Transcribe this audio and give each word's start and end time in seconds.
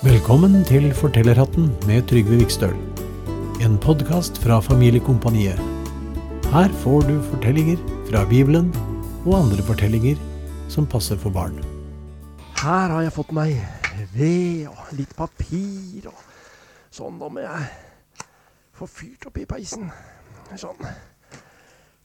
Velkommen 0.00 0.62
til 0.64 0.86
Fortellerhatten 0.96 1.66
med 1.84 2.06
Trygve 2.08 2.38
Vikstøl. 2.40 2.72
En 3.60 3.74
podkast 3.76 4.38
fra 4.40 4.56
Familiekompaniet. 4.64 5.60
Her 6.54 6.72
får 6.80 7.04
du 7.04 7.18
fortellinger 7.26 7.76
fra 8.08 8.22
Bibelen 8.30 8.70
og 9.26 9.34
andre 9.42 9.60
fortellinger 9.68 10.16
som 10.72 10.88
passer 10.88 11.20
for 11.20 11.36
barn. 11.36 11.60
Her 12.62 12.88
har 12.94 13.04
jeg 13.04 13.12
fått 13.18 13.36
meg 13.36 13.60
ved 14.16 14.72
og 14.72 14.96
litt 14.96 15.12
papir 15.20 16.08
og 16.08 16.24
sånn. 16.88 17.20
Da 17.20 17.28
må 17.28 17.44
jeg 17.44 17.68
få 18.80 18.88
fyrt 18.88 19.28
opp 19.28 19.36
i 19.36 19.48
peisen. 19.52 19.92
Sånn. 20.56 20.80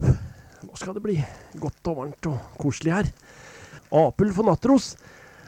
Nå 0.04 0.75
skal 0.75 1.00
det 1.00 1.07
bli 1.07 1.21
godt 1.64 1.93
og 1.93 2.02
varmt 2.04 2.34
og 2.34 2.55
koselig 2.59 3.00
her. 3.00 3.14
Apel 3.96 4.36
for 4.36 4.52
og 4.52 4.84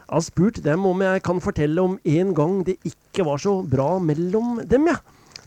Natros 0.07 0.09
har 0.09 0.21
spurt 0.21 0.63
dem 0.63 0.85
om 0.85 1.01
jeg 1.01 1.21
kan 1.21 1.41
fortelle 1.41 1.81
om 1.81 1.99
en 2.05 2.33
gang 2.33 2.63
det 2.65 2.77
ikke 2.85 3.25
var 3.25 3.37
så 3.37 3.61
bra 3.67 3.99
mellom 3.99 4.61
dem, 4.65 4.87
ja. 4.87 4.95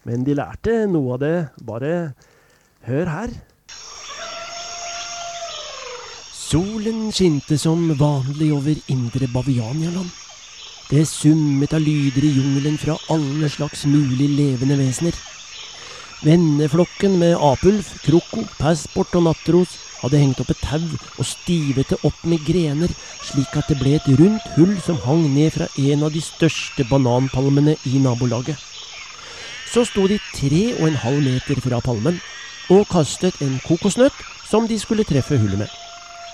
Men 0.05 0.25
de 0.25 0.35
lærte 0.35 0.87
noe 0.87 1.15
av 1.15 1.21
det. 1.21 1.49
Bare 1.65 2.13
hør 2.85 3.07
her. 3.07 3.31
Solen 6.33 7.11
skinte 7.13 7.57
som 7.57 7.89
vanlig 7.97 8.53
over 8.53 8.77
indre 8.89 9.29
Bavianialand. 9.33 10.11
Det 10.91 11.07
summet 11.07 11.73
av 11.73 11.81
lyder 11.81 12.25
i 12.25 12.35
jungelen 12.35 12.77
fra 12.77 12.99
alle 13.09 13.49
slags 13.49 13.87
mulig 13.87 14.29
levende 14.37 14.77
vesener. 14.77 15.15
Venneflokken 16.21 17.15
med 17.17 17.39
apulf, 17.41 17.95
kroko, 18.05 18.43
passport 18.59 19.15
og 19.17 19.23
nattros 19.25 19.79
hadde 20.03 20.19
hengt 20.21 20.41
opp 20.43 20.51
et 20.53 20.61
tau 20.61 20.83
og 21.17 21.25
stivet 21.25 21.89
det 21.89 21.97
opp 22.05 22.19
med 22.29 22.43
grener, 22.45 22.93
slik 23.25 23.57
at 23.57 23.71
det 23.73 23.79
ble 23.81 23.95
et 23.97 24.09
rundt 24.19 24.51
hull 24.59 24.75
som 24.85 24.99
hang 25.07 25.23
ned 25.33 25.55
fra 25.55 25.69
en 25.81 26.05
av 26.05 26.13
de 26.13 26.21
største 26.21 26.85
bananpalmene 26.91 27.79
i 27.89 28.03
nabolaget. 28.05 28.61
Så 29.73 29.87
sto 29.89 30.05
de 30.11 30.19
tre 30.35 30.63
og 30.75 30.91
en 30.91 31.01
halv 31.07 31.25
meter 31.25 31.63
fra 31.65 31.81
palmen 31.81 32.21
og 32.69 32.85
kastet 32.93 33.41
en 33.41 33.57
kokosnøtt 33.65 34.21
som 34.45 34.69
de 34.69 34.77
skulle 34.83 35.09
treffe 35.09 35.41
hullet 35.41 35.63
med. 35.65 35.73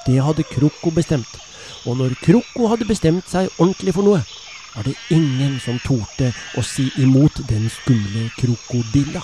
Det 0.07 0.19
hadde 0.19 0.49
Kroko 0.51 0.91
bestemt, 0.91 1.39
og 1.87 2.01
når 2.03 2.19
Kroko 2.27 2.73
hadde 2.73 2.91
bestemt 2.91 3.31
seg 3.31 3.55
ordentlig 3.61 3.95
for 3.95 4.07
noe, 4.07 4.27
var 4.75 4.83
det 4.83 4.99
ingen 5.15 5.61
som 5.63 5.79
torde 5.87 6.35
å 6.59 6.67
si 6.67 6.91
imot 6.99 7.39
den 7.47 7.71
skumle 7.71 8.27
krokodilla. 8.37 9.23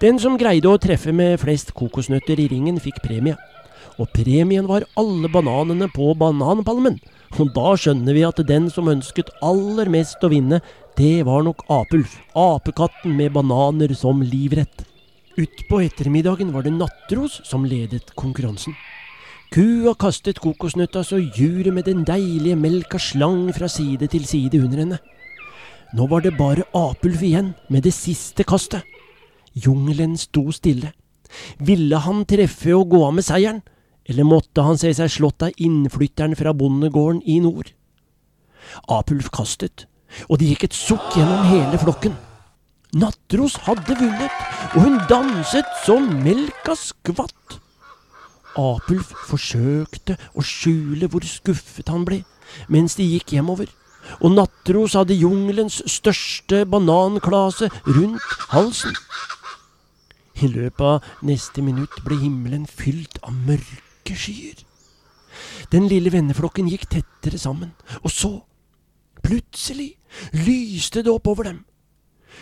Den 0.00 0.16
som 0.16 0.38
greide 0.40 0.64
å 0.64 0.78
treffe 0.80 1.12
med 1.12 1.36
flest 1.42 1.74
kokosnøtter 1.76 2.40
i 2.40 2.46
ringen, 2.48 2.78
fikk 2.80 3.02
premie. 3.04 3.34
Og 4.00 4.08
premien 4.16 4.64
var 4.64 4.86
alle 4.96 5.28
bananene 5.28 5.90
på 5.92 6.14
bananpalmen. 6.16 6.94
Og 7.36 7.50
da 7.52 7.74
skjønner 7.76 8.16
vi 8.16 8.22
at 8.24 8.40
den 8.48 8.70
som 8.72 8.88
ønsket 8.88 9.28
aller 9.44 9.90
mest 9.92 10.24
å 10.24 10.30
vinne, 10.32 10.62
det 10.96 11.26
var 11.28 11.44
nok 11.44 11.66
Apulf, 11.68 12.14
apekatten 12.32 13.12
med 13.18 13.34
bananer 13.36 13.92
som 13.92 14.22
livrett. 14.24 14.86
Utpå 15.36 15.82
ettermiddagen 15.84 16.48
var 16.54 16.64
det 16.64 16.72
Nattros 16.78 17.36
som 17.44 17.66
ledet 17.68 18.14
konkurransen. 18.16 18.72
Kua 19.52 19.92
kastet 20.00 20.40
kokosnøtta 20.40 21.02
så 21.04 21.18
juret 21.20 21.74
med 21.76 21.84
den 21.90 22.06
deilige 22.08 22.56
melka 22.56 22.96
slang 23.02 23.50
fra 23.52 23.68
side 23.68 24.08
til 24.14 24.24
side 24.24 24.62
under 24.64 24.80
henne. 24.80 25.00
Nå 25.92 26.08
var 26.08 26.24
det 26.24 26.38
bare 26.38 26.64
Apulf 26.72 27.20
igjen 27.20 27.52
med 27.68 27.84
det 27.84 27.92
siste 27.92 28.48
kastet. 28.48 28.86
Jungelen 29.54 30.16
sto 30.18 30.50
stille. 30.54 30.92
Ville 31.58 31.98
han 32.04 32.24
treffe 32.26 32.74
og 32.76 32.90
gå 32.94 33.02
av 33.06 33.14
med 33.16 33.26
seieren, 33.26 33.62
eller 34.08 34.26
måtte 34.26 34.64
han 34.66 34.78
se 34.78 34.92
seg 34.96 35.12
slått 35.12 35.44
av 35.46 35.54
innflytteren 35.62 36.34
fra 36.38 36.54
bondegården 36.56 37.22
i 37.26 37.38
nord? 37.42 37.70
Apulf 38.90 39.30
kastet, 39.34 39.86
og 40.28 40.40
det 40.40 40.50
gikk 40.50 40.66
et 40.68 40.76
sukk 40.76 41.14
gjennom 41.16 41.46
hele 41.50 41.78
flokken. 41.82 42.16
Nattros 42.98 43.54
hadde 43.68 43.94
vunnet, 43.94 44.38
og 44.74 44.82
hun 44.82 44.98
danset 45.10 45.68
så 45.84 46.00
melka 46.02 46.74
skvatt. 46.78 47.60
Apulf 48.58 49.12
forsøkte 49.28 50.16
å 50.34 50.42
skjule 50.42 51.06
hvor 51.10 51.22
skuffet 51.26 51.90
han 51.92 52.02
ble, 52.06 52.24
mens 52.66 52.98
de 52.98 53.06
gikk 53.06 53.36
hjemover, 53.36 53.70
og 54.18 54.34
Nattros 54.34 54.96
hadde 54.98 55.14
jungelens 55.14 55.78
største 55.86 56.64
bananklase 56.66 57.70
rundt 57.86 58.26
halsen. 58.50 58.96
I 60.40 60.48
løpet 60.48 60.80
av 60.80 61.08
neste 61.26 61.62
minutt 61.64 62.00
ble 62.06 62.16
himmelen 62.22 62.64
fylt 62.66 63.18
av 63.20 63.34
mørke 63.46 64.16
skyer. 64.16 64.62
Den 65.72 65.88
lille 65.90 66.12
venneflokken 66.12 66.68
gikk 66.70 66.86
tettere 66.90 67.38
sammen, 67.38 67.74
og 68.00 68.10
så, 68.10 68.30
plutselig, 69.22 69.92
lyste 70.32 71.04
det 71.04 71.12
opp 71.12 71.28
over 71.30 71.50
dem. 71.50 71.60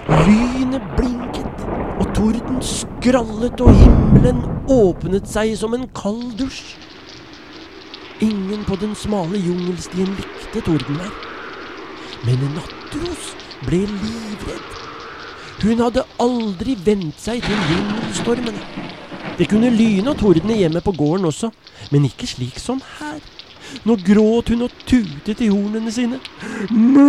Lynet 0.07 0.87
blinket, 0.95 1.67
og 1.99 2.07
torden 2.15 2.63
skrallet, 2.63 3.61
og 3.61 3.75
himmelen 3.83 4.45
åpnet 4.71 5.27
seg 5.29 5.57
som 5.59 5.75
en 5.75 5.89
kald 5.97 6.37
dusj. 6.39 6.77
Ingen 8.23 8.65
på 8.67 8.79
den 8.79 8.95
smale 8.99 9.43
jungelstien 9.43 10.15
likte 10.19 10.63
tordenvær, 10.67 11.15
men 12.27 12.51
Nattros 12.55 13.33
ble 13.67 13.85
livredd. 13.91 14.78
Hun 15.59 15.81
hadde 15.83 16.05
aldri 16.23 16.77
vent 16.87 17.19
seg 17.19 17.43
til 17.43 17.65
vindstormene. 17.71 18.61
Det 19.39 19.49
kunne 19.51 19.71
lyne 19.75 20.13
og 20.13 20.19
tordne 20.21 20.55
hjemme 20.59 20.83
på 20.83 20.95
gården 20.99 21.27
også, 21.31 21.51
men 21.91 22.07
ikke 22.07 22.27
slik 22.31 22.59
som 22.63 22.81
her. 22.99 23.19
Nå 23.87 23.97
gråt 24.07 24.53
hun 24.53 24.65
og 24.67 24.75
tutet 24.89 25.43
i 25.45 25.51
hornene 25.51 25.93
sine. 25.93 26.21
Mø, 26.71 27.09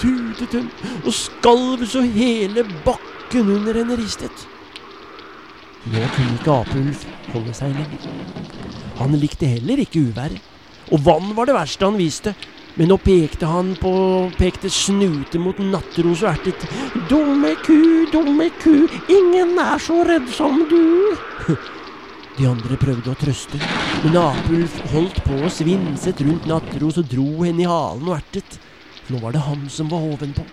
tutet 0.00 0.58
hun, 0.58 0.68
og 1.04 1.12
skalv 1.16 1.86
så 1.88 2.04
hele 2.04 2.64
bakken 2.84 3.50
under 3.56 3.80
henne 3.80 3.96
ristet. 3.98 4.46
Nå 5.86 6.02
kunne 6.16 6.36
ikke 6.36 6.58
Apulf 6.60 7.06
holde 7.32 7.54
seg 7.56 7.72
lenger. 7.76 8.10
Han 9.00 9.16
likte 9.20 9.48
heller 9.48 9.80
ikke 9.82 10.04
uværet, 10.08 10.40
og 10.92 11.02
vann 11.04 11.32
var 11.36 11.48
det 11.48 11.56
verste 11.56 11.88
han 11.88 11.98
viste. 11.98 12.34
Men 12.76 12.90
nå 12.92 12.98
pekte 13.00 13.48
han 13.48 13.70
på 13.80 13.90
pekte 14.36 14.68
snute 14.70 15.40
mot 15.40 15.56
Nattros 15.64 16.20
og 16.26 16.34
ertet. 16.34 16.66
Dumme 17.08 17.54
ku, 17.64 18.04
dumme 18.12 18.50
ku, 18.60 18.84
ingen 19.08 19.56
er 19.62 19.80
så 19.80 20.02
redd 20.04 20.28
som 20.32 20.60
du. 20.68 21.16
De 22.36 22.44
andre 22.44 22.76
prøvde 22.76 23.08
å 23.08 23.16
trøste, 23.16 23.56
men 24.02 24.18
Apulf 24.20 24.74
holdt 24.92 25.22
på 25.24 25.38
og 25.38 25.48
svinset 25.54 26.20
rundt 26.20 26.44
Nattros 26.50 26.98
og 27.00 27.08
dro 27.08 27.30
henne 27.46 27.64
i 27.64 27.70
halen 27.70 28.10
og 28.10 28.18
ertet. 28.18 28.58
Nå 29.08 29.22
var 29.22 29.32
det 29.32 29.46
han 29.46 29.62
som 29.72 29.88
var 29.88 30.04
ovenpå. 30.04 30.44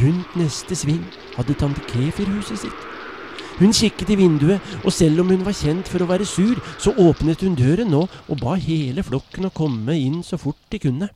Rundt 0.00 0.38
neste 0.40 0.78
sving 0.78 1.02
hadde 1.36 1.58
tante 1.60 1.84
Kefir 1.90 2.32
huset 2.32 2.64
sitt. 2.64 2.88
Hun 3.58 3.74
kikket 3.76 4.10
i 4.14 4.18
vinduet, 4.18 4.60
og 4.82 4.92
selv 4.92 5.22
om 5.22 5.32
hun 5.32 5.44
var 5.44 5.56
kjent 5.56 5.88
for 5.88 6.02
å 6.02 6.08
være 6.08 6.26
sur, 6.28 6.60
så 6.80 6.94
åpnet 6.98 7.44
hun 7.44 7.56
døren 7.58 7.92
nå 7.92 8.06
og 8.06 8.40
ba 8.40 8.56
hele 8.60 9.04
flokken 9.04 9.48
å 9.48 9.54
komme 9.54 9.96
inn 9.98 10.22
så 10.26 10.38
fort 10.40 10.60
de 10.72 10.80
kunne. 10.82 11.10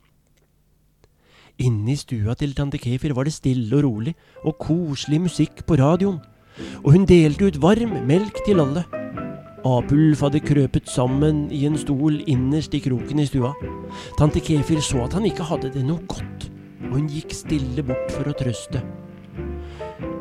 Inne 1.57 1.95
i 1.95 1.97
stua 1.97 2.35
til 2.37 2.53
tante 2.53 2.77
Kefir 2.77 3.15
var 3.17 3.25
det 3.25 3.33
stille 3.33 3.73
og 3.79 3.83
rolig, 3.87 4.13
og 4.45 4.59
koselig 4.61 5.23
musikk 5.23 5.63
på 5.65 5.79
radioen, 5.81 6.19
og 6.83 6.91
hun 6.93 7.07
delte 7.09 7.49
ut 7.49 7.61
varm 7.61 7.95
melk 8.05 8.43
til 8.45 8.61
alle. 8.61 8.85
Apulf 9.65 10.21
hadde 10.21 10.43
krøpet 10.45 10.87
sammen 10.87 11.47
i 11.51 11.63
en 11.67 11.75
stol 11.81 12.21
innerst 12.29 12.77
i 12.77 12.81
kroken 12.83 13.19
i 13.19 13.25
stua. 13.27 13.55
Tante 14.19 14.39
Kefir 14.39 14.79
så 14.85 15.01
at 15.07 15.17
han 15.17 15.25
ikke 15.25 15.47
hadde 15.49 15.73
det 15.73 15.83
noe 15.85 16.05
godt, 16.05 16.47
og 16.87 16.93
hun 16.99 17.09
gikk 17.11 17.33
stille 17.35 17.83
bort 17.83 18.13
for 18.13 18.29
å 18.29 18.37
trøste. 18.37 18.83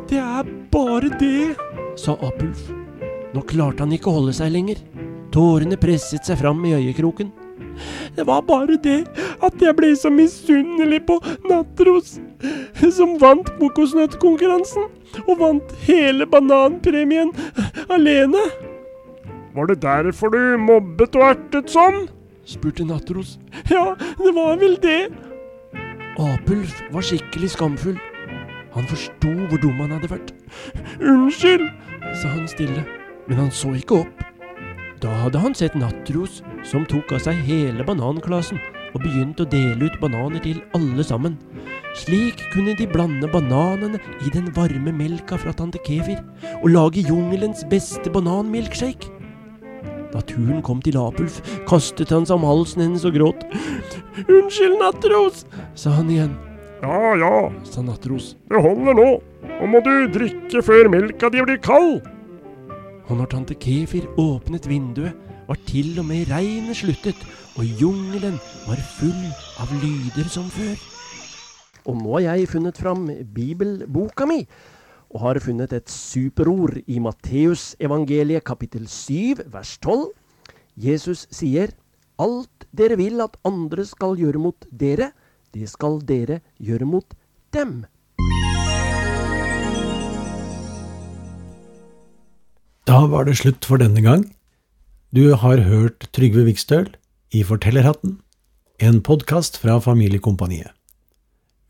Det 0.08 0.18
er 0.22 0.48
bare 0.72 1.12
det, 1.20 1.52
sa 1.96 2.16
Apulf. 2.24 2.68
Nå 3.34 3.42
klarte 3.48 3.84
han 3.84 3.92
ikke 3.96 4.10
å 4.12 4.20
holde 4.20 4.36
seg 4.36 4.52
lenger. 4.54 4.80
Tårene 5.34 5.76
presset 5.80 6.24
seg 6.24 6.38
fram 6.40 6.62
i 6.64 6.76
øyekroken. 6.76 7.32
Det 8.16 8.24
var 8.24 8.44
bare 8.48 8.78
det 8.80 9.02
at 9.44 9.60
jeg 9.60 9.76
ble 9.76 9.90
så 9.98 10.08
misunnelig 10.12 11.02
på 11.08 11.18
Natros, 11.48 12.14
som 12.96 13.16
vant 13.20 13.50
kokosnøttkonkurransen, 13.60 14.88
og 15.26 15.34
vant 15.42 15.74
hele 15.84 16.26
bananpremien 16.28 17.32
alene. 17.92 18.46
Var 19.56 19.70
det 19.72 19.80
derfor 19.84 20.32
du 20.32 20.56
mobbet 20.60 21.16
og 21.16 21.30
ertet 21.30 21.72
sånn? 21.72 22.06
spurte 22.46 22.84
Natros. 22.86 23.36
Ja, 23.72 23.94
det 24.20 24.32
var 24.36 24.56
vel 24.60 24.76
det. 24.80 25.00
Apulf 26.16 26.76
var 26.92 27.04
skikkelig 27.04 27.50
skamfull. 27.56 27.96
Han 28.76 28.88
forsto 28.88 29.32
hvor 29.48 29.60
dum 29.60 29.80
han 29.80 29.94
hadde 29.96 30.10
vært. 30.12 30.32
Unnskyld, 31.00 31.64
sa 32.20 32.32
han 32.32 32.48
stille, 32.50 32.84
men 33.26 33.40
han 33.40 33.52
så 33.52 33.74
ikke 33.76 34.02
opp. 34.02 34.24
Da 35.02 35.12
hadde 35.22 35.40
han 35.42 35.54
sett 35.54 35.76
Nattros, 35.76 36.40
som 36.64 36.86
tok 36.88 37.12
av 37.12 37.20
seg 37.26 37.38
hele 37.46 37.84
bananklasen 37.86 38.60
og 38.96 39.02
begynte 39.04 39.44
å 39.44 39.50
dele 39.52 39.90
ut 39.90 39.98
bananer 40.00 40.40
til 40.40 40.62
alle 40.76 41.04
sammen. 41.04 41.36
Slik 41.96 42.40
kunne 42.52 42.76
de 42.78 42.86
blande 42.88 43.28
bananene 43.32 44.00
i 44.24 44.32
den 44.32 44.48
varme 44.56 44.92
melka 44.92 45.38
fra 45.40 45.52
tante 45.56 45.80
Kefir 45.84 46.22
og 46.62 46.70
lage 46.72 47.04
jungelens 47.04 47.64
beste 47.70 48.12
bananmilkshake. 48.12 49.12
Da 50.12 50.22
turen 50.24 50.62
kom 50.64 50.80
til 50.80 50.96
Apulf, 51.00 51.42
kastet 51.68 52.12
han 52.14 52.24
seg 52.24 52.38
om 52.38 52.48
halsen 52.48 52.86
hennes 52.86 53.04
og 53.04 53.16
gråt. 53.18 53.46
Unnskyld, 54.24 54.78
Nattros, 54.80 55.44
sa 55.76 55.92
han 55.98 56.12
igjen. 56.12 56.36
Ja 56.86 57.16
ja, 57.18 57.50
sa 57.66 57.82
Nattros. 57.82 58.36
det 58.46 58.60
holder 58.62 58.94
nå. 58.94 59.06
Nå 59.42 59.66
må 59.66 59.80
du 59.82 60.06
drikke 60.14 60.60
før 60.62 60.86
melka 60.92 61.26
di 61.34 61.42
blir 61.42 61.58
kald. 61.58 62.04
Og 63.10 63.18
når 63.18 63.30
tante 63.32 63.56
Kefir 63.58 64.06
åpnet 64.14 64.68
vinduet, 64.70 65.16
var 65.48 65.58
til 65.66 65.98
og 65.98 66.06
med 66.06 66.30
regnet 66.30 66.78
sluttet, 66.78 67.18
og 67.58 67.66
jungelen 67.80 68.38
var 68.68 68.78
full 68.98 69.26
av 69.58 69.74
lyder 69.82 70.30
som 70.30 70.46
før. 70.46 70.78
Og 71.90 71.98
nå 71.98 72.14
har 72.20 72.28
jeg 72.28 72.52
funnet 72.54 72.78
fram 72.78 73.10
bibelboka 73.34 74.30
mi, 74.30 74.44
og 75.10 75.20
har 75.26 75.42
funnet 75.42 75.74
et 75.74 75.90
superord 75.90 76.78
i 76.86 77.02
Matteusevangeliet 77.02 78.46
kapittel 78.46 78.86
7 78.86 79.42
vers 79.50 79.74
12. 79.82 80.10
Jesus 80.78 81.26
sier, 81.34 81.74
Alt 82.22 82.70
dere 82.70 82.94
vil 82.94 83.18
at 83.26 83.34
andre 83.42 83.82
skal 83.84 84.14
gjøre 84.18 84.38
mot 84.38 84.70
dere, 84.70 85.10
det 85.56 85.70
skal 85.72 86.00
dere 86.04 86.40
gjøre 86.60 86.88
mot 86.88 87.16
dem. 87.56 87.84
Da 92.86 93.02
var 93.10 93.26
det 93.26 93.38
slutt 93.40 93.66
for 93.66 93.82
denne 93.82 94.02
gang. 94.04 94.28
Du 95.10 95.32
har 95.34 95.64
hørt 95.66 96.06
Trygve 96.14 96.44
Vikstøl 96.46 96.90
i 97.34 97.42
Fortellerhatten, 97.46 98.18
en 98.78 99.00
podkast 99.02 99.56
fra 99.58 99.78
Familiekompaniet. 99.80 100.70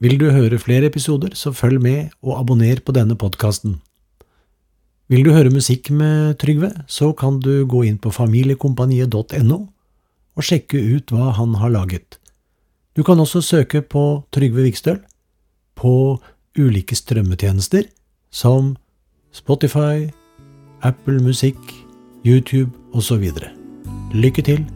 Vil 0.02 0.18
du 0.20 0.28
høre 0.28 0.58
flere 0.60 0.90
episoder, 0.90 1.32
så 1.32 1.54
følg 1.56 1.80
med 1.80 2.10
og 2.20 2.40
abonner 2.42 2.82
på 2.84 2.92
denne 2.92 3.16
podkasten. 3.16 3.78
Vil 5.08 5.24
du 5.24 5.30
høre 5.32 5.54
musikk 5.54 5.88
med 5.94 6.36
Trygve, 6.42 6.72
så 6.90 7.14
kan 7.16 7.38
du 7.40 7.64
gå 7.64 7.86
inn 7.86 7.96
på 8.02 8.12
familiekompaniet.no 8.12 9.58
og 10.36 10.44
sjekke 10.44 10.76
ut 10.76 11.14
hva 11.14 11.30
han 11.38 11.54
har 11.62 11.72
laget. 11.72 12.18
Du 12.96 13.02
kan 13.04 13.20
også 13.20 13.42
søke 13.44 13.82
på 13.82 14.24
Trygve 14.32 14.64
Vikstøl 14.64 15.02
på 15.76 16.16
ulike 16.58 16.96
strømmetjenester 16.96 17.90
som 18.32 18.76
Spotify, 19.32 20.08
Apple 20.82 21.20
Musikk, 21.20 21.60
YouTube 22.24 22.72
osv. 22.96 23.30
Lykke 24.14 24.42
til! 24.42 24.75